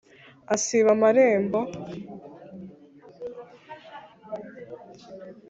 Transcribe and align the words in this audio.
asiba 0.55 0.89
amarembo 0.95 1.59